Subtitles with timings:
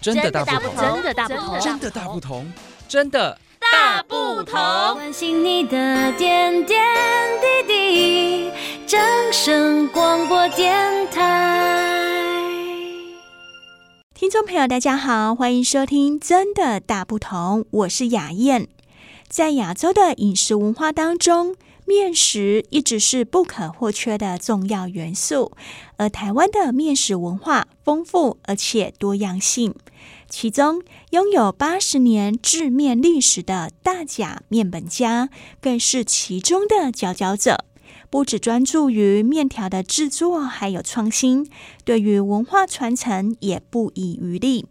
[0.00, 2.52] 真的大不同，真的大不同，真的大不同，
[2.88, 4.54] 真的大不同。
[4.94, 6.86] 关心你的点点
[7.66, 8.50] 滴滴，
[8.86, 9.00] 掌
[9.32, 12.40] 声广播电台。
[14.14, 18.68] 听众朋友，大家好，欢迎收听《真的大不同》，我是雅燕。
[19.28, 21.56] 在亚洲的饮食文化当中，
[21.88, 25.52] 面食一直是不可或缺的重要元素，
[25.96, 29.74] 而台湾的面食文化丰富而且多样性。
[30.28, 35.30] 其中，拥有八十年制面历史的大甲面本家，
[35.62, 37.64] 更是其中的佼佼者。
[38.10, 41.50] 不只专注于面条的制作，还有创新，
[41.84, 44.66] 对于文化传承也不遗余力。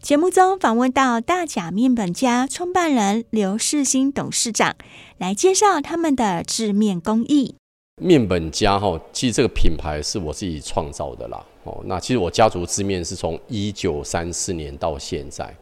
[0.00, 4.76] 节目中访问到大甲面本家创办人刘世兴董事长，
[5.18, 7.56] 来介绍他们的制面工艺。
[8.00, 11.44] 面本家哈，其实这个品牌是我自己创造的啦。
[11.64, 15.52] 哦，那其实我家族制面是从一九三四年到现在。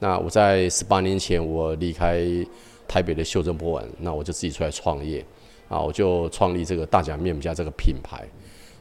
[0.00, 2.26] 那我在十八年前我离开
[2.88, 5.24] 台北的秀珍博物馆，那我就自己出来创业
[5.68, 8.26] 啊，我就创立这个大甲面本家这个品牌。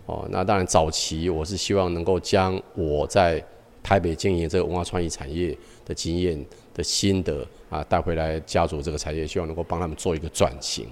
[0.07, 3.41] 哦，那当然早期我是希望能够将我在
[3.83, 10.87] 台北经营这个文化创意产业的经验的心得啊，带回来家族这个产业，希望能够帮他们做一个转型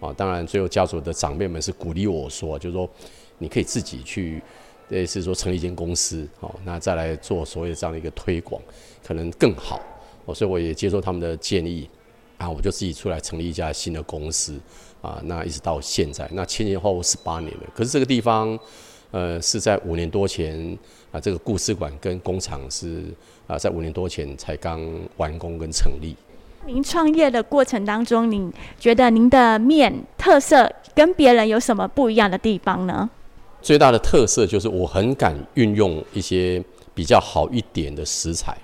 [0.00, 0.10] 啊。
[0.14, 2.88] 当然，最后家族的长辈们是鼓励我说，就是说
[3.36, 4.42] 你可以自己去，
[4.88, 8.60] 类似说成立一间公司，哦，那再来做所谓的这样的一个推广，
[9.04, 9.78] 可能更好。
[10.24, 11.86] 哦，所以我也接受他们的建议
[12.38, 14.58] 啊，我就自己出来成立一家新的公司
[15.02, 15.20] 啊。
[15.26, 17.70] 那一直到现在，那前前后后十八年了。
[17.74, 18.58] 可是这个地方。
[19.12, 20.76] 呃，是在五年多前
[21.12, 23.04] 啊，这个故事馆跟工厂是
[23.46, 24.80] 啊，在五年多前才刚
[25.18, 26.16] 完工跟成立。
[26.66, 33.08] 您创业的过程当中，您觉得您的面特色跟别人有什么不一样的地方呢？
[33.60, 38.56] 最大的特色就是我很敢运用一些比较好一点的食材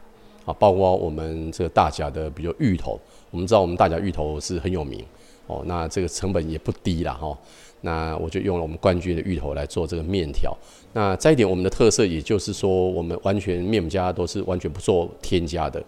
[0.44, 2.98] 啊，包括我们这个大甲的，比如芋头，
[3.30, 5.04] 我们知道我们大甲芋头是很有名
[5.48, 7.36] 哦，那这个成本也不低啦哈。
[7.80, 10.56] 那我就用了我们冠军的芋头来做这个面条。
[10.92, 15.82] 那再一点，我们的特色也就是说，我们完全面家都是完全不做添加的。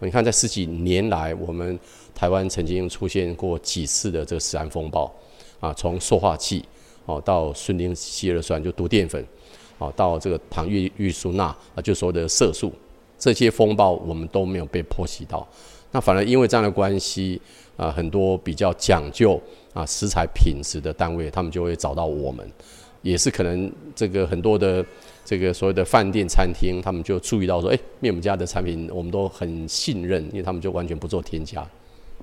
[0.00, 1.78] 你看，在十几年来，我们
[2.14, 5.12] 台湾曾经出现过几次的这个食安风暴
[5.60, 6.64] 啊，从塑化剂
[7.04, 9.22] 哦到顺丁烯二酸就毒淀粉，
[9.78, 11.44] 哦到这个糖玉玉苏钠
[11.74, 12.72] 啊，就所有的色素，
[13.18, 15.46] 这些风暴我们都没有被剖析到。
[15.90, 17.40] 那反而因为这样的关系
[17.76, 19.40] 啊，很多比较讲究。
[19.74, 22.44] 啊，食材品质的单位，他们就会找到我们，
[23.02, 24.84] 也是可能这个很多的
[25.24, 31.64] 这个所谓的饭店餐厅，他们就注意到说，哎，面本家的产品我们都很信任，因为他们就完全不做添加。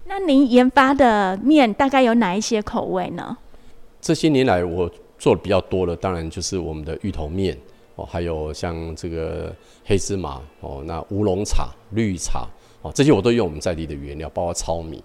[0.05, 3.37] 那您研发的面大概有哪一些口味呢？
[4.01, 7.57] 这些年来我做的比较多的，当然就是我们的芋头面
[7.95, 9.55] 哦，还有像这个
[9.85, 12.45] 黑芝麻哦，那乌龙茶、绿茶
[12.85, 15.03] 哦，这些我都用我们在地的原料，包括糙米。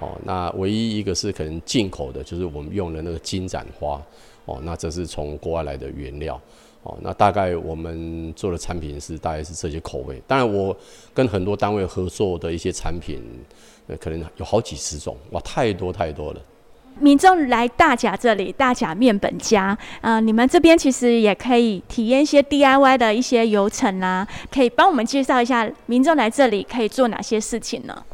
[0.00, 4.02] 哦，那唯一一个是可能进口的，就是我们用的那个金盏花，
[4.44, 6.38] 哦，那这是从国外来的原料，
[6.82, 10.20] 哦，那大概我们做的产品是大概是这些口味。
[10.26, 10.76] 当然，我
[11.14, 13.22] 跟很多单位合作的一些产品，
[13.86, 16.42] 呃，可能有好几十种，哇，太多太多了。
[16.98, 28.04] 民众来大甲这里，大甲面本家，啊、你们这边其实也可以体验一些 DIY 的一些流程啊，可以帮我们介绍一下民众来这里可以做哪些事情呢？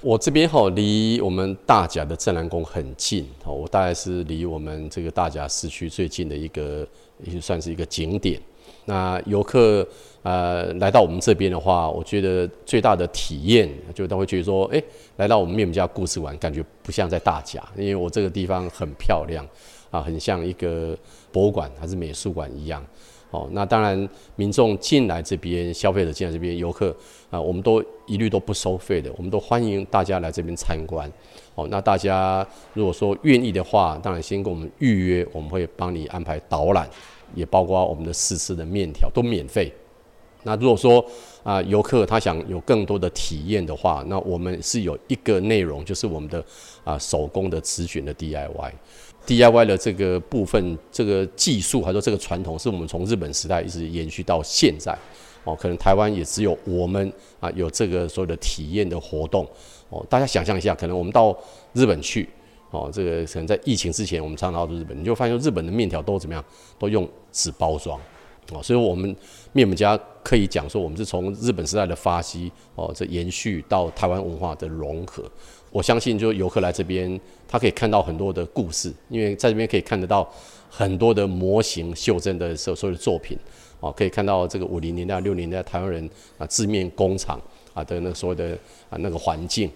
[0.00, 6.84] 我这边哈离我们大甲的镇南宫很近哦，我大概是离我们这个大甲市区最近的一个，
[7.22, 8.40] 也算是一个景点。
[8.84, 9.86] 那游客
[10.22, 14.82] 呃来到我们这边的话，我觉得最大的体验就他会觉得说，哎，
[15.16, 19.46] 来到我们面家故事馆，感觉不像在大甲，因为我这个地方很漂亮
[19.90, 20.96] 啊，很像一个
[21.30, 22.84] 博物馆还是美术馆一样。
[23.30, 24.06] 哦，那当然，
[24.36, 26.94] 民众进来这边，消费者进来这边，游客
[27.30, 31.10] 啊，我们都一律都不收费的，我们都欢迎大家来这边参观。
[31.54, 36.86] 哦，那大家如果说愿意的话，当然先跟我们预约，我们会帮你安排导览，
[37.34, 39.72] 也包括我们的试吃的面条都免费。
[40.44, 41.04] 那如果说
[41.44, 46.44] 啊，游客他想有更多的体验的话，那我们是有一个内容，就是我们的
[46.82, 48.72] 啊手工的纸卷的 DIY。
[49.24, 54.96] DIY 的这个部分，这个技术还说这个传统，是我们从日本时代一直延续到现在。
[55.44, 59.46] 哦，可能台湾也只有我们啊有这个所谓的体验的活动。
[59.90, 61.36] 哦，大家想象一下，可能我们到
[61.72, 62.28] 日本去，
[62.72, 66.44] 哦，这个可能在疫情之前，我们常常到日本，你就发现日本的面条都怎么样，
[66.78, 68.00] 都用纸包装。
[68.50, 69.14] 哦，所以我们
[69.52, 75.22] 面本家可以讲说，我们是从日本时代的发迹，哦，这延续到台湾文化的融合。
[75.70, 80.28] 我相信，就游客来这边，他可以看到很多的故事，因为在这边可以看得到
[80.68, 83.38] 很多的模型、袖珍的所所有的作品，
[83.80, 87.40] 哦，可以看到这个五零年代、六零年代台湾人啊制面工厂
[87.72, 88.58] 啊的那所谓的
[88.90, 89.70] 啊那个环境。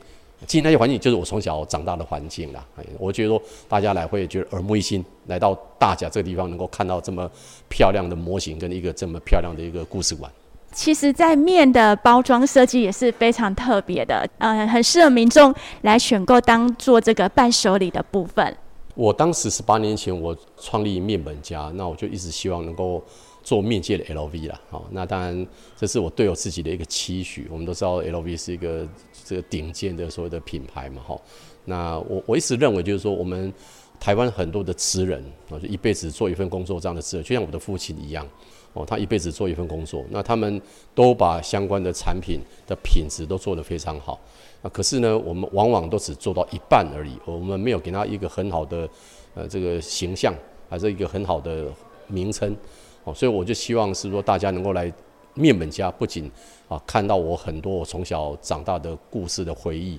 [0.46, 2.64] 进那些环境就是我从小长大的环境啦。
[2.98, 7.30] 我觉得说大家来会觉得耳目一新，来到大甲这个地方能够看到这么
[7.68, 10.30] 漂亮的模型跟一个这么漂亮的一个故事馆。
[10.72, 18.54] 其实，在面的包装设计也是非常特别的，呃，很适合民众来选购当做这个伴手礼的部分。
[18.96, 23.04] 我当时十八年前我创立面本家，那我就一直希望能够
[23.43, 24.60] 做面界的 LV 啦。
[24.70, 25.46] 好，那当然
[25.76, 27.46] 这是我对我自己的一个期许。
[27.50, 28.88] 我们都知道 LV 是一个
[29.25, 31.20] 这个顶尖的所谓的品牌嘛，哈。
[31.66, 33.52] 那我我一直认为就是说，我们
[33.98, 38.26] 台湾很多的词人啊，就一辈子做一份工作这样的词人，就像我的父亲一样。
[38.72, 40.60] 哦，他一辈子做一份工作，那他们
[40.94, 44.20] 都把相关的产品的品质都做得非常好。
[44.60, 48.87] 啊，可是呢，我们往往都只做到一半而已，我们没有给他一个很好的
[49.34, 50.34] 呃这个形象，
[50.69, 51.64] 还是一个很好的
[52.06, 52.54] 名称。
[53.04, 54.93] 哦，所以我就希望是说，大家能够来
[55.32, 56.31] 面本家，不仅
[56.69, 59.98] 啊看到我很多我从小长大的故事的回忆，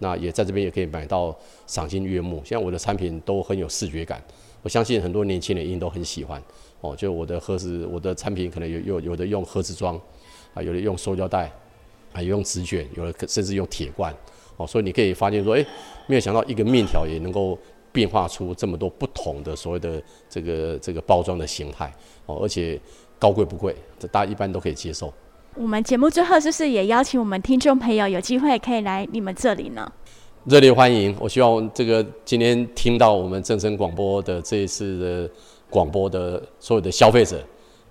[0.00, 1.34] 那也在这边也可以买到
[1.66, 2.42] 赏心悦目。
[2.44, 4.20] 现在我的产品都很有视觉感，
[4.62, 6.42] 我相信很多年轻人一定都很喜欢。
[6.80, 10.00] 哦，就我的盒子，我的产品可能有有有的用盒子装，
[10.54, 11.52] 啊，有的用塑胶袋，
[12.12, 14.14] 啊，有用纸卷，有的甚至用铁罐，
[14.56, 15.66] 哦，所以你可以发现说，诶，
[16.06, 17.58] 没有想到一个面条也能够
[17.92, 21.92] 变化出这么多不同的所谓的这个这个包装的形态，
[22.24, 22.80] 哦，而且
[23.18, 25.12] 高贵不贵，这大家一般都可以接受。
[25.54, 29.90] 我们节目最后是不是也邀请我们听众朋友有机会可以来你们这里呢？
[30.44, 31.14] 热烈欢迎！
[31.20, 35.34] 我希望这个今天听到我们正声广播的这一次的。
[35.70, 37.40] 广播的所有的消费者，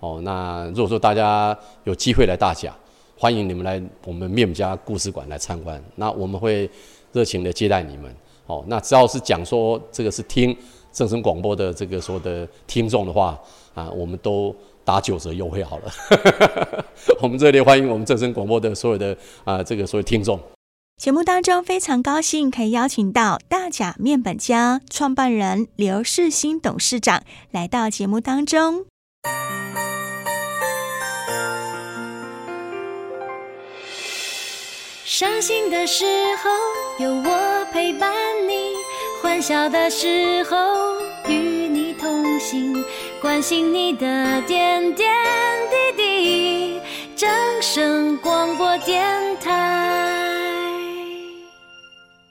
[0.01, 2.75] 哦，那如果说大家有机会来大甲，
[3.17, 6.69] 欢迎你们来我们面家故事馆来参观，那我们会
[7.13, 8.13] 热情的接待你们，
[8.47, 10.53] 哦，那只要是讲说这个是听
[10.91, 13.39] 正声广播的这个说的听众的话，
[13.73, 14.53] 啊，我们都
[14.89, 15.91] 打九折优惠好了，
[17.21, 20.39] 我们热烈欢迎我们正声广播的所有的啊这个所有听众。
[20.97, 27.21] 节目当中非常高兴可以邀请到大甲面本家创办人刘世新董事长
[27.51, 28.87] 来到节目当中。
[35.05, 36.03] 伤心的时
[36.43, 36.49] 候
[37.05, 38.11] 有我陪伴
[38.47, 38.73] 你，
[39.21, 40.57] 欢笑的时候
[41.27, 41.33] 与
[41.67, 42.73] 你同行，
[43.21, 45.07] 关心你的点点
[45.69, 46.81] 滴滴。
[47.15, 47.29] 掌
[47.61, 49.05] 声广播电
[49.41, 50.28] 台。